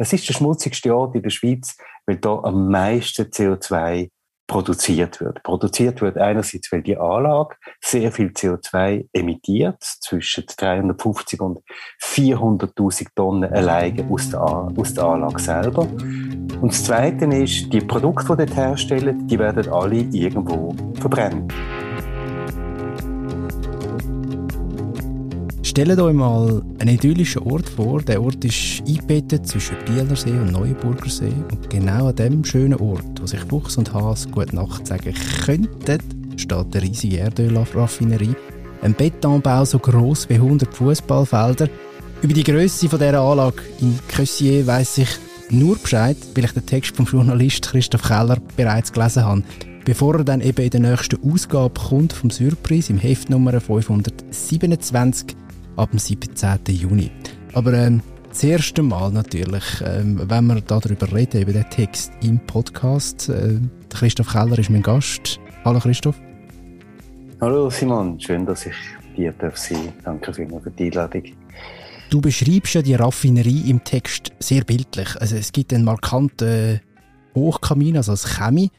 [0.00, 4.10] Es ist der schmutzigste Ort in der Schweiz, weil da am meisten CO2
[4.46, 5.42] produziert wird.
[5.42, 11.58] Produziert wird einerseits, weil die Anlage sehr viel CO2 emittiert, zwischen 350 und
[12.00, 15.82] 400.000 Tonnen alleine aus der, aus der Anlage selber.
[15.82, 21.52] Und das Zweite ist, die Produkte, die dort herstellen, die werden alle irgendwo verbrennt.
[25.78, 28.02] Stellt euch mal einen idyllischen Ort vor.
[28.02, 31.32] Der Ort ist eingebettet zwischen Bielersee und Neuenburgersee.
[31.52, 35.14] Und genau an dem schönen Ort, wo sich Fuchs und Has gut Nacht sagen
[35.44, 35.98] könnten,
[36.36, 38.34] steht eine riesige Erdölraffinerie.
[38.82, 41.68] Ein Betonbau so gross wie 100 Fußballfelder.
[42.22, 45.10] Über die Größe dieser Anlage in Kössier weiss ich
[45.50, 49.44] nur Bescheid, weil ich den Text vom Journalist Christoph Keller bereits gelesen habe
[49.84, 55.34] bevor er dann eben in der nächsten Ausgabe kommt vom Surprise im Heft Nummer 527
[55.78, 56.58] ab dem 17.
[56.68, 57.10] Juni.
[57.54, 62.38] Aber ähm, das erste Mal natürlich, ähm, wenn wir darüber reden, über den Text im
[62.40, 63.28] Podcast.
[63.28, 65.40] Äh, Christoph Keller ist mein Gast.
[65.64, 66.20] Hallo Christoph.
[67.40, 68.74] Hallo Simon, schön, dass ich
[69.14, 69.92] hier darf sein.
[70.04, 71.22] Danke vielmals für die Einladung.
[72.10, 75.08] Du beschreibst ja die Raffinerie im Text sehr bildlich.
[75.20, 76.80] Also es gibt einen markanten
[77.34, 78.70] Hochkamin, also das Chemie,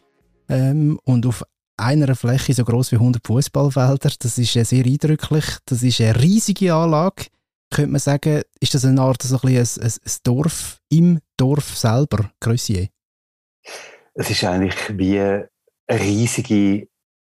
[0.50, 1.44] ähm, und auf
[1.80, 4.12] einer Fläche so groß wie 100 Fußballfelder.
[4.20, 5.46] Das ist sehr eindrücklich.
[5.66, 7.26] Das ist eine riesige Anlage.
[7.72, 12.32] Könnte man sagen, ist das eine Art so ein, ein, ein Dorf im Dorf selber,
[12.40, 12.88] Grössier?
[14.14, 15.50] Es ist eigentlich wie eine
[15.90, 16.88] riesige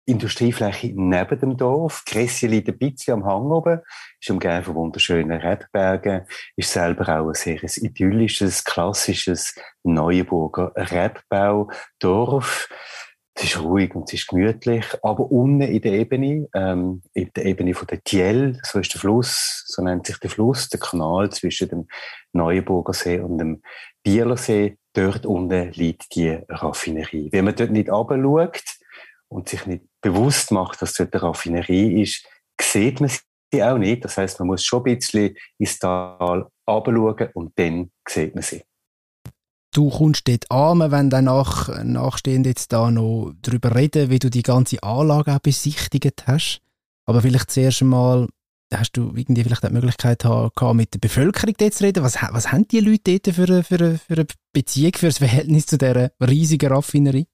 [0.05, 2.05] Industriefläche neben dem Dorf.
[2.05, 3.81] Gressier liegt ein bisschen am Hang oben,
[4.21, 12.69] ist umgeben von wunderschönen Rebbergen, ist selber auch ein sehr idyllisches, klassisches Neuenburger Rebbaudorf.
[13.34, 17.47] Es ist ruhig und es ist gemütlich, aber unten in der Ebene, ähm, in der
[17.47, 21.30] Ebene von der Tiel, so ist der Fluss, so nennt sich der Fluss, der Kanal
[21.30, 21.88] zwischen dem
[22.34, 23.62] Neuenburger See und dem
[24.03, 27.30] Bielersee, dort unten liegt die Raffinerie.
[27.33, 28.62] Wenn man dort nicht runterschaut
[29.28, 32.26] und sich nicht bewusst macht, dass dort eine Raffinerie ist,
[32.60, 33.10] sieht man
[33.50, 34.04] sie auch nicht.
[34.04, 38.62] Das heißt, man muss schon ein bisschen ins Tal runterschauen und dann sieht man sie
[39.72, 44.31] du kommst dort an, wenn dann nach, nachstehend jetzt da noch darüber reden, wie du
[44.31, 46.60] die ganze Anlage auch besichtigt hast.
[47.05, 48.28] Aber vielleicht zuerst einmal,
[48.72, 52.05] hast du irgendwie vielleicht die Möglichkeit gehabt, mit der Bevölkerung dort zu reden?
[52.05, 55.66] Was, was haben die Leute dort für eine, für, für eine Beziehung, für ein Verhältnis
[55.66, 57.27] zu dieser riesigen Raffinerie?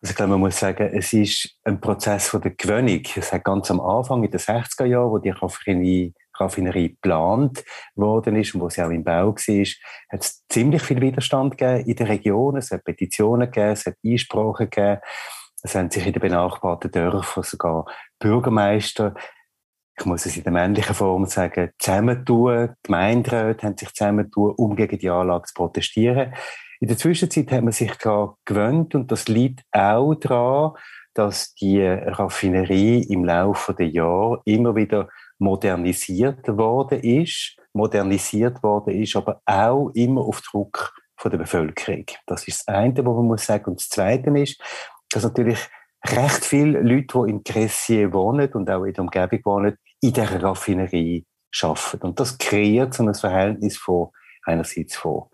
[0.00, 3.02] Also ich glaube, man muss sagen, es ist ein Prozess von der Gewöhnung.
[3.14, 7.64] Es hat ganz am Anfang, in den 60er Jahren, wo die Raffinerie Raffinerie geplant
[7.94, 9.66] worden ist und wo sie auch im Bau war,
[10.10, 12.56] hat es ziemlich viel Widerstand gegeben in der Region.
[12.56, 15.00] Es hat Petitionen gegeben, es hat Einsprachen gegeben.
[15.62, 17.86] Es haben sich in den benachbarten Dörfern sogar
[18.18, 19.14] Bürgermeister,
[19.98, 22.74] ich muss es in der männlichen Form sagen, zusammentun.
[22.82, 26.34] Gemeinderäte haben sich zusammentun, um gegen die Anlage zu protestieren.
[26.80, 30.72] In der Zwischenzeit hat man sich daran gewöhnt und das liegt auch daran,
[31.14, 35.08] dass die Raffinerie im Laufe der Jahre immer wieder
[35.42, 42.04] modernisiert worden ist, modernisiert worden ist, aber auch immer auf Druck von der Bevölkerung.
[42.26, 43.70] Das ist das eine, was man muss sagen.
[43.70, 44.60] Und das zweite ist,
[45.10, 45.58] dass natürlich
[46.06, 50.42] recht viele Leute, die in Cressier wohnen und auch in der Umgebung wohnen, in der
[50.42, 51.26] Raffinerie
[51.60, 52.06] arbeiten.
[52.06, 54.08] Und das kreiert so ein Verhältnis von
[54.44, 55.24] einerseits von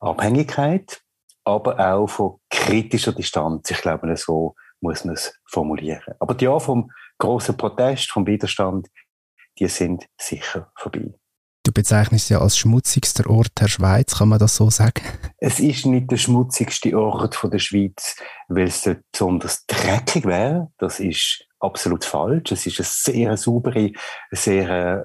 [0.00, 1.02] Abhängigkeit,
[1.44, 3.70] aber auch von kritischer Distanz.
[3.70, 6.14] Ich glaube, so muss man es formulieren.
[6.18, 8.88] Aber die Jahre vom großen Protest, vom Widerstand,
[9.58, 11.14] die sind sicher vorbei.
[11.66, 15.02] Du bezeichnest ja als schmutzigster Ort der Schweiz, kann man das so sagen?
[15.38, 20.70] Es ist nicht der schmutzigste Ort von der Schweiz, weil es dort besonders dreckig wäre.
[20.78, 22.52] Das ist absolut falsch.
[22.52, 23.90] Es ist eine sehr saubere,
[24.30, 25.04] sehr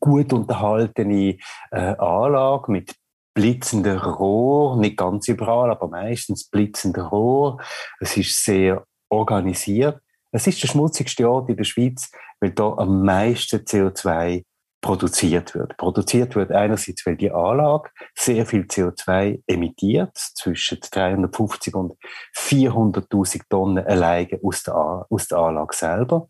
[0.00, 1.38] gut unterhaltene
[1.70, 2.94] äh, Anlage mit
[3.32, 7.58] blitzenden Rohr, nicht ganz überall, aber meistens blitzende Rohr.
[8.00, 10.00] Es ist sehr organisiert.
[10.34, 14.42] Es ist der schmutzigste Ort in der Schweiz, weil da am meisten CO2
[14.80, 15.76] produziert wird.
[15.76, 21.94] Produziert wird einerseits, weil die Anlage sehr viel CO2 emittiert, zwischen 350 und
[22.36, 26.26] 400.000 Tonnen alleine aus der, aus der Anlage selber.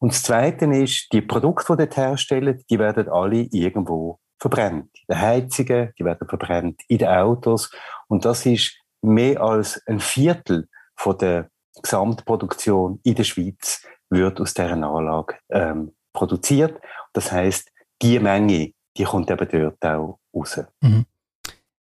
[0.00, 4.90] Und das Zweite ist, die Produkte, die dort herstellen, die werden alle irgendwo verbrennt.
[5.08, 7.70] In den Heizungen, die werden verbrennt, in den Autos.
[8.06, 11.48] Und das ist mehr als ein Viertel von der
[11.82, 16.80] Gesamtproduktion in der Schweiz wird aus dieser Anlage ähm, produziert.
[17.12, 17.70] Das heißt,
[18.02, 20.60] die Menge, die kommt eben dort auch raus.
[20.80, 21.06] Mhm.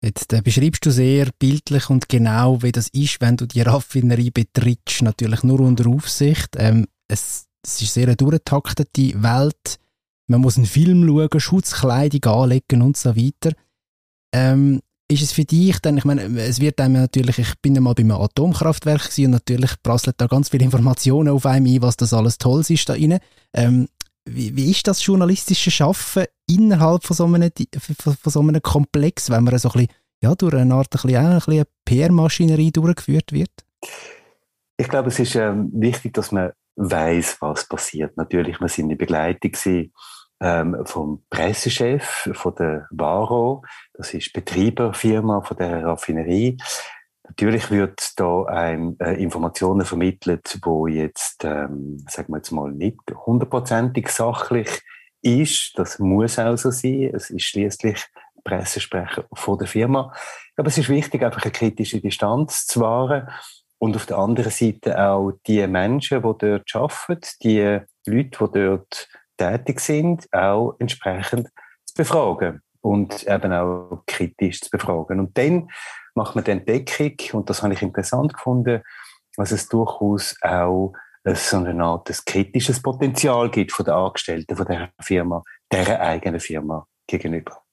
[0.01, 4.31] Jetzt äh, beschreibst du sehr bildlich und genau, wie das ist, wenn du die Raffinerie
[4.31, 5.01] betrittst.
[5.01, 6.49] Natürlich nur unter Aufsicht.
[6.57, 9.79] Ähm, es, es ist sehr eine durchtaktete Welt.
[10.27, 13.55] man muss einen Film schauen, Schutzkleidung anlegen und so weiter.
[14.31, 17.81] Ähm, ist es für dich dann, ich meine, es wird einem natürlich, ich bin ja
[17.81, 21.97] mal bei einem Atomkraftwerk und natürlich prasselt da ganz viele Informationen auf einem ein, was
[21.97, 23.19] das alles Tolles ist da rein.
[23.53, 23.87] Ähm,
[24.27, 27.51] wie, wie ist das journalistische Schaffen innerhalb von so einem,
[27.99, 29.89] von, von so einem Komplex, wenn man so ein bisschen,
[30.21, 33.51] ja, durch eine Art ein ein bisschen PR-Maschinerie durchgeführt wird?
[34.77, 38.17] Ich glaube, es ist ähm, wichtig, dass man weiß, was passiert.
[38.17, 39.53] Natürlich, wir sind in Begleitung
[40.41, 46.57] ähm, vom Pressechef von der Varo, das ist Betreiberfirma von der Raffinerie.
[47.27, 52.99] Natürlich wird da ein, äh, Informationen vermittelt, wo jetzt, ähm, sagen wir jetzt mal, nicht
[53.25, 54.81] hundertprozentig sachlich
[55.21, 55.73] ist.
[55.75, 57.11] Das muss auch so sein.
[57.13, 58.05] Es ist schließlich
[58.43, 60.13] Pressesprecher von der Firma.
[60.55, 63.27] Aber es ist wichtig, einfach eine kritische Distanz zu wahren.
[63.77, 69.09] Und auf der anderen Seite auch die Menschen, die dort arbeiten, die Leute, die dort
[69.37, 71.49] tätig sind, auch entsprechend
[71.85, 75.19] zu befragen und eben auch kritisch zu befragen.
[75.19, 75.69] Und dann
[76.13, 78.81] macht man die Entdeckung, und das habe ich interessant gefunden,
[79.35, 80.93] dass es durchaus auch
[81.25, 86.85] so eine Art kritisches Potenzial gibt von den Angestellten von der Firma, deren eigenen Firma
[87.07, 87.64] gegenüber.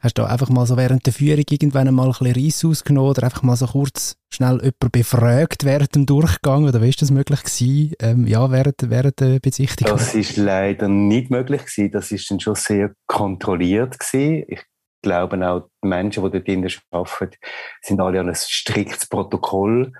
[0.00, 3.24] Hast du einfach mal so während der Führung irgendwann mal ein bisschen Reis ausgenommen oder
[3.24, 6.64] einfach mal so kurz schnell jemanden befragt während dem Durchgang?
[6.64, 9.96] Oder wie ist das möglich gewesen, ähm, ja, während, während der Besichtigung?
[9.96, 11.90] Das ist leider nicht möglich gewesen.
[11.90, 14.44] Das ist dann schon sehr kontrolliert gewesen.
[14.48, 14.62] Ich
[15.02, 17.36] glaube auch, die Menschen, die dort arbeiten,
[17.82, 19.92] sind alle an ein striktes Protokoll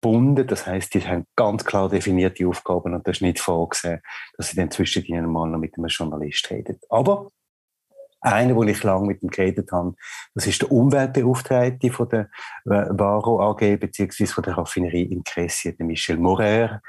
[0.00, 0.46] gebunden.
[0.46, 4.00] Das heißt, die haben ganz klar definierte Aufgaben und das ist nicht vorgesehen,
[4.36, 6.78] dass sie dann zwischen ihnen mal noch mit einem Journalist reden.
[6.88, 7.30] Aber
[8.26, 9.94] einer, wo ich lange mit ihm geredet habe,
[10.34, 12.28] das ist der Umweltbeauftragte von der
[12.64, 16.80] äh, Varo AG, beziehungsweise von der Raffinerie in Cressy, der Michel Morer.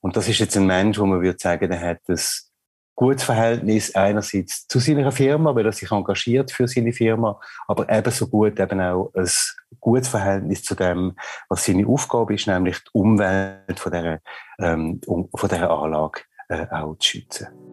[0.00, 2.20] Und das ist jetzt ein Mensch, wo man würde sagen, der hat ein
[2.98, 8.26] gutes Verhältnis einerseits zu seiner Firma, weil er sich engagiert für seine Firma, aber ebenso
[8.26, 9.28] gut eben auch ein
[9.78, 11.14] gutes Verhältnis zu dem,
[11.48, 14.18] was seine Aufgabe ist, nämlich die Umwelt von dieser,
[14.58, 17.67] ähm, von dieser Anlage äh, auch zu schützen.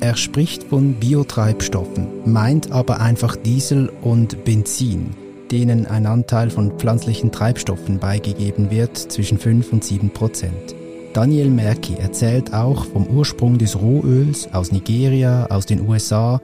[0.00, 5.10] Er spricht von Biotreibstoffen, meint aber einfach Diesel und Benzin,
[5.50, 10.76] denen ein Anteil von pflanzlichen Treibstoffen beigegeben wird zwischen 5 und 7 Prozent.
[11.14, 16.40] Daniel Merki erzählt auch vom Ursprung des Rohöls aus Nigeria, aus den USA,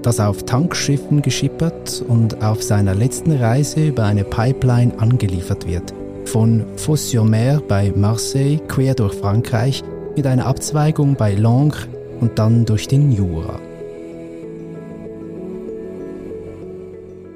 [0.00, 5.92] das auf Tankschiffen geschippert und auf seiner letzten Reise über eine Pipeline angeliefert wird.
[6.24, 9.84] Von Fos-sur-Mer bei Marseille quer durch Frankreich
[10.16, 11.88] mit einer Abzweigung bei Langres
[12.20, 13.58] und dann durch den Jura.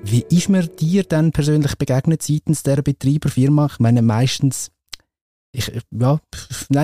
[0.03, 3.67] Wie ist mir dir denn persönlich begegnet seitens der Betreiberfirma?
[3.67, 4.73] Ich meine, meistens,
[5.53, 6.19] ich, ja,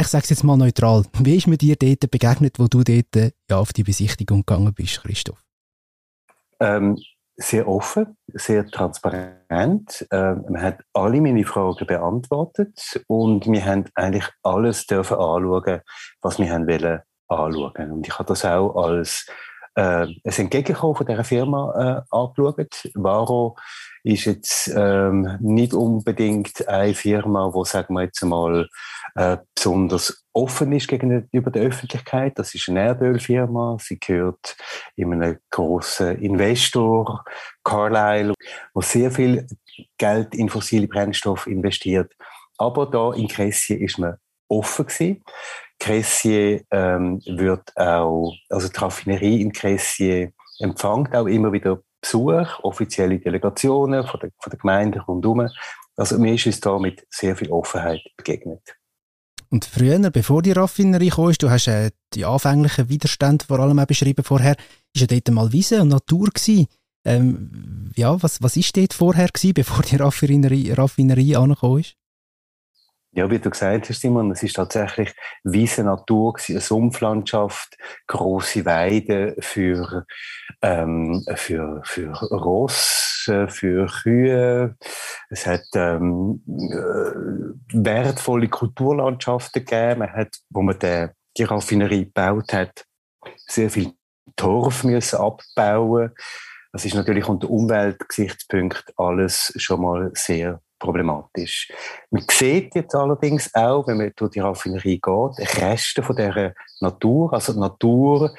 [0.01, 1.05] ich sage es jetzt mal neutral.
[1.19, 5.03] Wie ist mir dir dort begegnet, wo du dort ja, auf die Besichtigung gegangen bist,
[5.03, 5.43] Christoph?
[6.61, 6.99] Ähm,
[7.37, 10.07] sehr offen, sehr transparent.
[10.11, 15.81] Ähm, man hat alle meine Fragen beantwortet und wir haben eigentlich alles dürfen anschauen,
[16.23, 17.93] was wir haben wollen anschauen.
[17.93, 19.27] Und ich habe das auch als
[19.77, 22.91] äh, ein Entgegenkommen von dieser Firma äh, angeschaut.
[22.95, 23.57] Varo
[24.03, 28.69] ist jetzt ähm, nicht unbedingt eine Firma, die, sagen wir jetzt mal,
[29.17, 32.39] äh, besonders offen ist gegenüber der Öffentlichkeit.
[32.39, 33.79] Das ist eine Erdölfirma.
[33.81, 34.57] Sie gehört
[34.95, 37.25] in einem grossen Investor,
[37.65, 38.35] Carlyle,
[38.75, 39.47] der sehr viel
[39.99, 42.13] Geld in fossile Brennstoffe investiert.
[42.59, 44.17] Aber da in Cressy ist man
[44.49, 45.25] offen gewesen.
[45.79, 53.19] Cressier ähm, wird auch, also die Raffinerie in Cressier empfängt auch immer wieder Besuch, offizielle
[53.19, 55.49] Delegationen von der, von der Gemeinde rundherum.
[55.97, 58.61] Also mir ist es da mit sehr viel Offenheit begegnet.
[59.49, 63.87] Und früher, bevor die Raffinerie kam, du hast äh, die anfänglichen Widerstände vor allem auch
[63.87, 64.57] beschrieben vorher,
[64.95, 66.67] ist ja dort mal Wiese und Natur gewesen.
[67.05, 71.95] Ähm, ja, was, was ist dort vorher gewesen, bevor die Raffinerie, Raffinerie angekommen ist?
[73.17, 79.35] Ja, wie du gesagt hast, Simon, es ist tatsächlich weisse Natur, eine Sumpflandschaft, große Weiden
[79.39, 80.05] für,
[80.61, 84.77] ähm, für, für Ross, für Kühe.
[85.31, 90.01] Es hat ähm, äh, wertvolle Kulturlandschaften gegeben.
[90.01, 91.09] Man hat, wo man die,
[91.39, 92.85] die Raffinerie gebaut hat,
[93.47, 93.93] sehr viel
[94.37, 96.11] Torf müssen abbauen.
[96.71, 101.71] Das ist natürlich unter Umweltgesichtspunkt alles schon mal sehr problematisch.
[102.11, 107.33] Man sieht jetzt allerdings auch, wenn man durch die Raffinerie geht, Reste von dieser Natur.
[107.33, 108.35] Also die Natur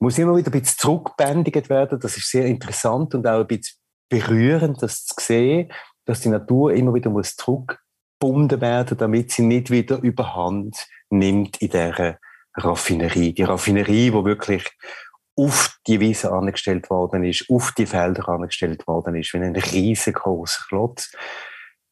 [0.00, 1.98] muss immer wieder ein bisschen zurückbändigt werden.
[2.00, 3.76] Das ist sehr interessant und auch ein bisschen
[4.08, 5.72] berührend, das zu sehen,
[6.04, 11.70] dass die Natur immer wieder muss zurückgebunden werden, damit sie nicht wieder überhand nimmt in
[11.70, 12.18] dieser
[12.54, 13.34] Raffinerie.
[13.34, 14.64] Die Raffinerie, wo wirklich
[15.36, 20.64] auf die Wiese angestellt worden ist, auf die Felder angestellt worden ist, wie ein riesengroßer
[20.68, 21.12] Klotz.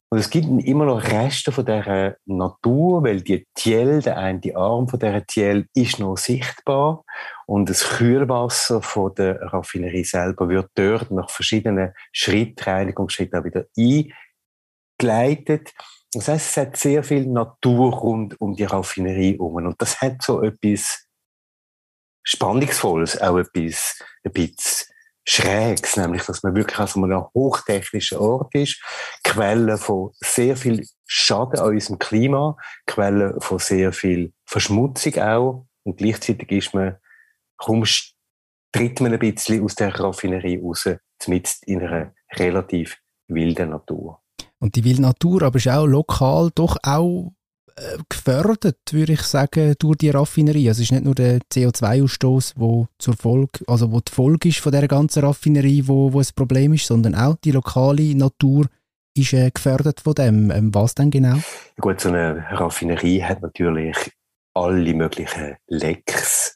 [0.09, 4.87] Und es gibt immer noch Reste von dieser Natur, weil die Tiel, der eine Arm
[4.87, 7.03] von dieser Tiel, ist noch sichtbar.
[7.47, 13.65] Und das Kühlwasser von der Raffinerie selber wird dort nach verschiedenen Schritten, Reinigungsschritten auch wieder
[14.97, 15.73] eingeleitet.
[16.13, 19.55] Das heißt, es hat sehr viel Natur rund um die Raffinerie herum.
[19.55, 21.04] Und das hat so etwas
[22.25, 24.87] Spannungsvolles, auch etwas, ein bisschen
[25.27, 28.81] Schrägs, nämlich, dass man wirklich an so einem hochtechnischen Ort ist,
[29.23, 35.97] Quelle von sehr viel Schaden an unserem Klima, Quelle von sehr viel Verschmutzung auch, und
[35.97, 36.97] gleichzeitig ist man,
[37.57, 37.85] kaum
[38.71, 40.89] tritt man ein bisschen aus der Raffinerie raus,
[41.27, 44.21] mit in einer relativ wilden Natur.
[44.59, 47.33] Und die wilde Natur aber ist auch lokal doch auch
[48.09, 50.69] gefördert, würde ich sagen, durch die Raffinerie.
[50.69, 54.59] Also es ist nicht nur der CO2-Ausstoß, wo zur Folge, also wo die Folge ist
[54.59, 58.67] von der ganzen Raffinerie, wo, wo ein Problem ist, sondern auch die lokale Natur
[59.15, 60.51] ist äh, gefördert von dem.
[60.51, 61.37] Ähm, was denn genau?
[61.79, 63.97] Gut, so eine Raffinerie hat natürlich
[64.53, 66.54] alle möglichen Lecks,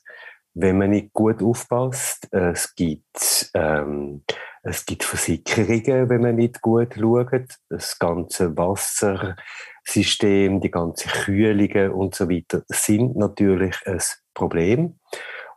[0.61, 2.27] wenn man nicht gut aufpasst.
[2.31, 4.23] Es gibt ähm,
[4.61, 7.55] es gibt Versicherungen, wenn man nicht gut schaut.
[7.69, 14.01] Das ganze Wassersystem, die ganze Kühlungen und so weiter sind natürlich ein
[14.33, 14.99] Problem.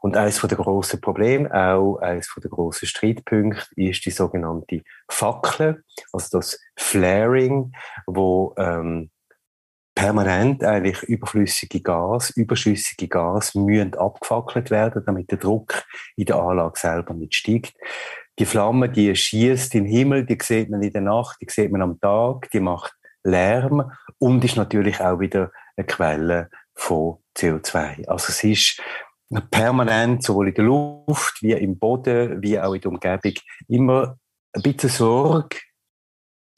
[0.01, 5.83] Und eines der grossen Probleme, auch eines der grossen Streitpunkte, ist die sogenannte Fackel,
[6.13, 7.73] also das Flaring,
[8.07, 9.11] wo ähm,
[9.95, 15.85] permanent eigentlich überflüssige Gas, überschüssige Gas müssen abgefackelt werden, damit der Druck
[16.17, 17.75] in der Anlage selber nicht steigt.
[18.39, 21.71] Die Flamme, die schießt in den Himmel, die sieht man in der Nacht, die sieht
[21.71, 22.95] man am Tag, die macht
[23.25, 28.09] Lärm und ist natürlich auch wieder eine Quelle von CO2.
[28.09, 28.83] Also es ist
[29.51, 33.35] permanent, sowohl in der Luft wie im Boden, wie auch in der Umgebung,
[33.69, 34.19] immer
[34.55, 35.59] ein bisschen Sorge,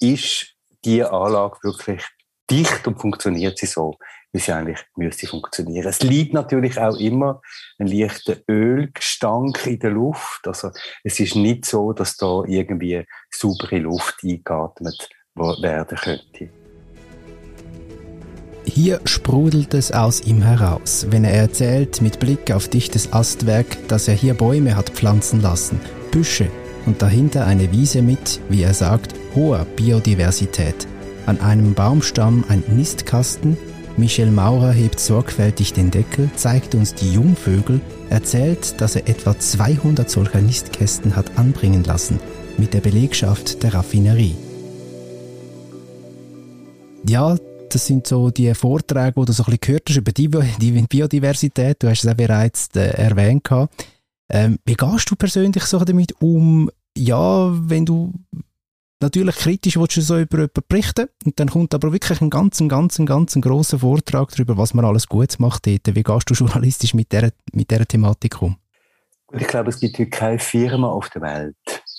[0.00, 2.02] ist die Anlage wirklich
[2.50, 3.96] dicht und funktioniert sie so,
[4.32, 5.86] wie sie eigentlich müsste funktionieren.
[5.86, 7.40] Es liegt natürlich auch immer
[7.78, 10.46] ein leichter Ölgestank in der Luft.
[10.46, 10.70] Also
[11.02, 16.50] es ist nicht so, dass da irgendwie saubere Luft eingeatmet werden könnte.
[18.66, 24.08] Hier sprudelt es aus ihm heraus, wenn er erzählt mit Blick auf dichtes Astwerk, dass
[24.08, 25.78] er hier Bäume hat pflanzen lassen,
[26.10, 26.50] Büsche
[26.86, 30.88] und dahinter eine Wiese mit, wie er sagt, hoher Biodiversität.
[31.26, 33.56] An einem Baumstamm ein Nistkasten,
[33.96, 40.10] Michel Maurer hebt sorgfältig den Deckel, zeigt uns die Jungvögel, erzählt, dass er etwa 200
[40.10, 42.20] solcher Nistkästen hat anbringen lassen,
[42.58, 44.34] mit der Belegschaft der Raffinerie.
[47.08, 47.36] Ja,
[47.70, 50.28] das sind so die Vorträge, die du so ein bisschen gehört hast über die,
[50.86, 51.82] Biodiversität.
[51.82, 53.48] Du hast es auch bereits äh, erwähnt.
[54.30, 58.12] Ähm, wie gehst du persönlich so damit um, ja, wenn du
[59.04, 62.58] natürlich kritisch willst du so über jemanden berichten und dann kommt aber wirklich ein ganz,
[62.66, 65.94] ganz, ganz grosser Vortrag darüber, was man alles Gutes macht dort.
[65.94, 68.56] Wie gehst du journalistisch mit dieser, mit dieser Thematik um?
[69.32, 71.56] Ich glaube, es gibt keine Firma auf der Welt,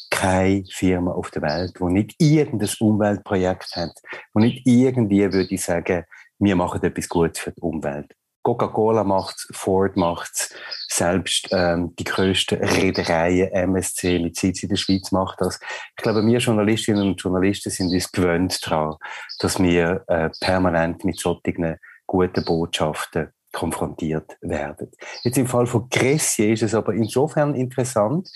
[0.10, 3.94] keine Firma auf der Welt, die nicht irgendein Umweltprojekt hat,
[4.34, 6.06] wo nicht irgendwie, würde ich sagen,
[6.40, 8.16] wir machen etwas Gutes für die Umwelt.
[8.46, 10.54] Coca-Cola macht's, Ford macht's,
[10.88, 15.60] selbst ähm, die grössten Reedereien, MSC mit Sitz in der Schweiz macht das.
[15.98, 18.98] Ich glaube, wir Journalistinnen und Journalisten sind uns gewöhnt daran,
[19.40, 24.92] dass wir äh, permanent mit solchen guten Botschaften konfrontiert werden.
[25.24, 28.30] Jetzt im Fall von Gressier ist es aber insofern interessant,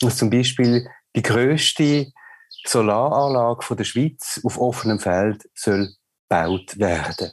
[0.00, 2.10] dass zum Beispiel die grösste
[2.66, 5.88] Solaranlage von der Schweiz auf offenem Feld soll
[6.28, 7.30] gebaut werden.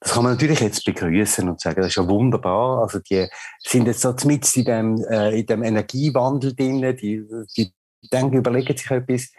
[0.00, 2.82] Das kann man natürlich jetzt begrüßen und sagen, das ist ja wunderbar.
[2.82, 3.26] Also die
[3.66, 7.24] sind jetzt so mit in dem, äh, in dem Energiewandel drin, die,
[7.56, 7.72] die
[8.12, 9.32] denken, überlegen sich etwas.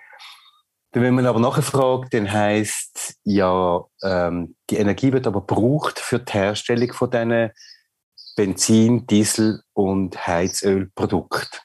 [0.92, 6.20] Wenn man aber nachher fragt, dann heisst ja, ähm, die Energie wird aber gebraucht für
[6.20, 7.51] die Herstellung von diesen
[8.36, 11.60] Benzin, Diesel und Heizölprodukten.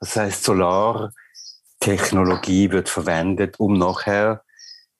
[0.00, 4.42] Das heißt, Solartechnologie wird verwendet, um nachher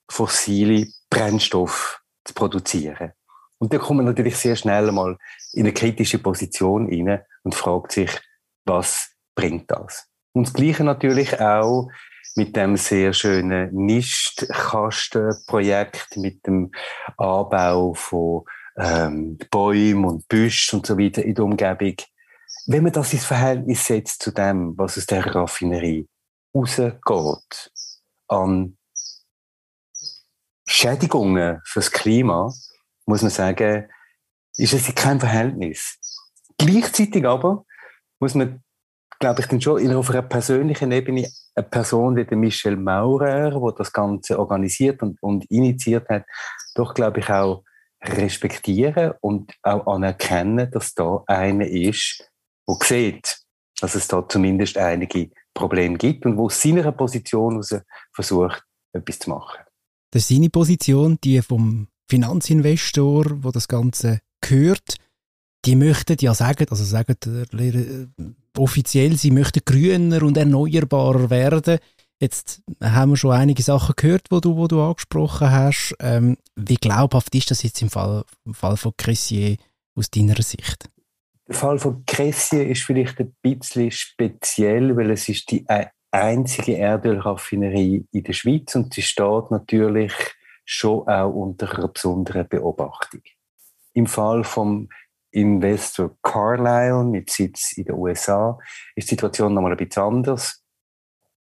[0.08, 3.12] fossile Brennstoffe zu produzieren.
[3.58, 5.16] Und da kommt man natürlich sehr schnell mal
[5.52, 8.10] in eine kritische Position rein und fragt sich,
[8.64, 10.08] was bringt das?
[10.32, 11.88] Und das Gleiche natürlich auch
[12.36, 16.70] mit dem sehr schönen Nistkastenprojekt, mit dem
[17.16, 18.44] Anbau von
[18.76, 21.96] ähm, Bäumen und Büschen und so weiter in der Umgebung.
[22.66, 26.06] Wenn man das ins Verhältnis setzt zu dem, was aus der Raffinerie
[26.54, 27.72] rausgeht,
[28.28, 28.76] an
[30.72, 32.54] Schädigungen fürs Klima,
[33.04, 33.88] muss man sagen,
[34.56, 35.98] ist es kein Verhältnis.
[36.58, 37.64] Gleichzeitig aber
[38.20, 38.62] muss man,
[39.18, 43.72] glaube ich, dann schon auf einer persönlichen Ebene eine Person wie der Michel Maurer, der
[43.78, 46.24] das Ganze organisiert und, und initiiert hat,
[46.76, 47.64] doch, glaube ich, auch
[48.04, 52.30] respektieren und auch anerkennen, dass da einer ist,
[52.68, 53.40] der sieht,
[53.80, 57.60] dass es da zumindest einige Probleme gibt und wo aus seiner Position
[58.14, 58.62] versucht,
[58.92, 59.64] etwas zu machen.
[60.10, 64.96] Das ist seine Position, die vom Finanzinvestor, wo das Ganze gehört,
[65.64, 68.06] die möchten ja sagen, also sagen äh,
[68.58, 71.78] offiziell, sie möchten grüner und erneuerbarer werden.
[72.18, 75.94] Jetzt haben wir schon einige Sachen gehört, wo du, wo du angesprochen hast.
[76.00, 79.56] Ähm, wie glaubhaft ist das jetzt im Fall, im Fall von Cressier
[79.94, 80.90] aus deiner Sicht?
[81.48, 85.66] Der Fall von Cressier ist vielleicht ein bisschen speziell, weil es ist die
[86.10, 90.12] einzige Erdölraffinerie in der Schweiz und sie steht natürlich
[90.64, 93.22] schon auch unter einer besonderen Beobachtung.
[93.92, 94.88] Im Fall vom
[95.32, 98.58] Investor Carlyle mit Sitz in den USA
[98.96, 100.64] ist die Situation nochmal ein bisschen anders.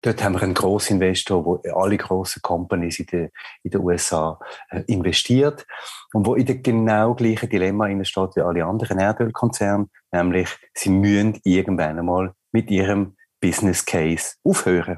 [0.02, 3.30] Dort haben wir einen Grossinvestor, wo alle grossen Companies in den,
[3.64, 5.66] in den USA äh, investiert
[6.14, 11.40] und wo in dem genau gleichen Dilemma steht wie alle anderen Erdölkonzerne, nämlich sie müssen
[11.44, 13.15] irgendwann einmal mit ihrem
[13.46, 14.98] Business Case aufhören.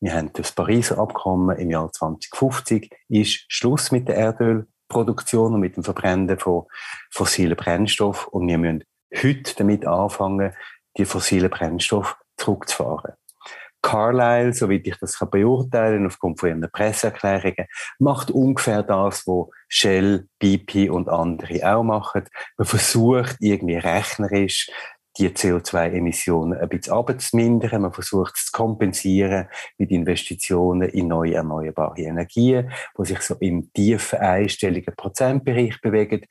[0.00, 5.76] Wir haben das Pariser Abkommen im Jahr 2050 ist Schluss mit der Erdölproduktion und mit
[5.76, 6.64] dem Verbrennen von
[7.10, 8.84] fossilen Brennstoffen und wir müssen
[9.16, 10.52] heute damit anfangen,
[10.98, 13.14] die fossilen Brennstoffe zurückzufahren.
[13.80, 17.68] Carlyle, soweit ich das kann beurteilen aufgrund von ihren Presseerklärungen,
[17.98, 22.24] macht ungefähr das, was Shell, BP und andere auch machen.
[22.58, 24.68] Man versucht irgendwie rechnerisch
[25.18, 27.82] die CO2-Emissionen ein bisschen abzumindern.
[27.82, 33.72] Man versucht es zu kompensieren mit Investitionen in neue erneuerbare Energien, wo sich so im
[33.72, 36.26] tiefen einstelligen Prozentbereich bewegen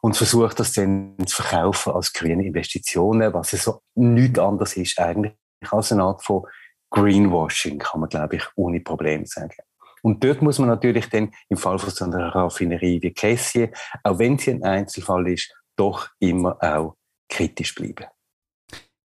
[0.00, 5.34] und versucht das dann zu verkaufen als grüne Investitionen, was so nichts anderes ist eigentlich
[5.70, 6.44] als eine Art von
[6.90, 9.54] Greenwashing, kann man, glaube ich, ohne Problem sagen.
[10.02, 13.70] Und dort muss man natürlich dann im Fall von so einer Raffinerie wie Kessier,
[14.04, 16.94] auch wenn sie ein Einzelfall ist, doch immer auch
[17.28, 18.06] kritisch bleiben.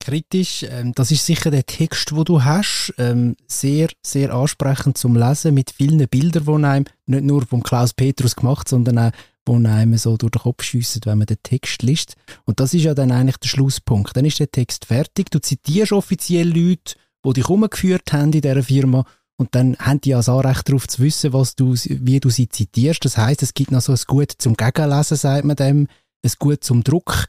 [0.00, 5.14] Kritisch, ähm, das ist sicher der Text, wo du hast, ähm, sehr, sehr ansprechend zum
[5.14, 9.12] Lesen, mit vielen Bildern, die einem nicht nur vom Klaus Petrus gemacht, sondern auch
[9.46, 12.14] wo einem so durch den Kopf schiessen, wenn man den Text liest.
[12.44, 14.16] Und das ist ja dann eigentlich der Schlusspunkt.
[14.16, 15.30] Dann ist der Text fertig.
[15.30, 19.04] Du zitierst offiziell Leute, die dich umgeführt haben in dieser Firma.
[19.36, 22.48] Und dann haben die ja das Anrecht darauf zu wissen, was du, wie du sie
[22.48, 23.04] zitierst.
[23.04, 25.88] Das heißt, es gibt noch so ein Gut zum Gegenlesen, sagt man dem,
[26.22, 27.26] ein Gut zum Druck.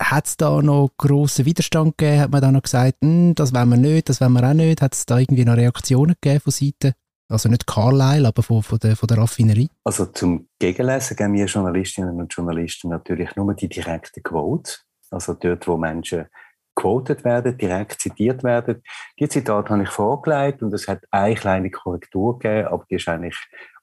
[0.00, 2.20] Hat es da noch grossen Widerstand gegeben?
[2.20, 4.82] Hat man da noch gesagt, hm, das wollen wir nicht, das wollen wir auch nicht?
[4.82, 6.94] Hat es da irgendwie noch Reaktionen gegeben von Seiten
[7.28, 9.68] also nicht Carlyle, aber von, von, der, von der Raffinerie?
[9.84, 14.84] Also zum Gegenlesen geben wir Journalistinnen und Journalisten natürlich nur die direkten Quotes.
[15.10, 16.26] Also dort, wo Menschen
[16.74, 18.82] quoted werden, direkt zitiert werden.
[19.18, 23.08] Die Zitate habe ich vorgelegt und es hat eine kleine Korrektur gegeben, aber die ist
[23.08, 23.36] eigentlich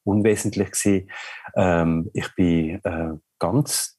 [0.04, 1.08] unwesentlich.
[1.56, 3.98] Ähm, ich bin äh, ganz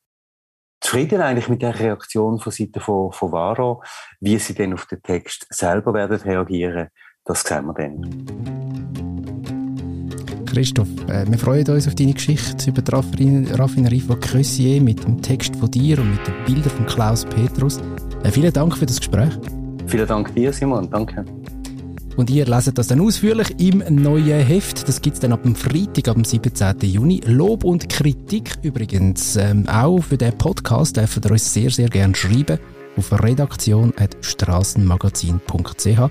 [0.84, 3.82] zufrieden eigentlich mit der Reaktion von Seiten von, von Varo.
[4.20, 6.88] Wie sie dann auf den Text selber werden reagieren,
[7.24, 9.04] das sehen wir dann.
[10.46, 12.92] Christoph, äh, wir freuen uns auf deine Geschichte über die
[13.52, 17.80] Raffinerie von Creusier mit dem Text von dir und mit den Bildern von Klaus Petrus.
[18.22, 19.32] Äh, vielen Dank für das Gespräch.
[19.86, 20.88] Vielen Dank dir, Simon.
[20.90, 21.24] Danke.
[22.16, 24.88] Und ihr leset das dann ausführlich im neuen Heft.
[24.88, 26.76] Das gibt es dann ab dem Freitag, ab dem 17.
[26.82, 27.20] Juni.
[27.26, 32.14] Lob und Kritik übrigens ähm, auch für den Podcast dürfen ihr uns sehr, sehr gerne
[32.14, 32.60] schreiben
[32.96, 36.10] auf redaktion.strassenmagazin.ch.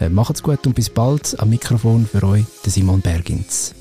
[0.00, 1.38] Äh, macht's gut und bis bald.
[1.38, 3.77] Am Mikrofon für euch, der Simon Bergins.